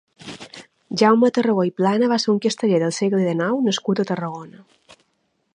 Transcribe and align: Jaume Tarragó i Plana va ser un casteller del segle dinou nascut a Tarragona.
Jaume 1.01 1.29
Tarragó 1.35 1.67
i 1.69 1.73
Plana 1.83 2.09
va 2.13 2.19
ser 2.25 2.33
un 2.35 2.41
casteller 2.47 2.81
del 2.85 2.97
segle 3.01 3.23
dinou 3.29 3.63
nascut 3.69 4.05
a 4.05 4.11
Tarragona. 4.13 5.01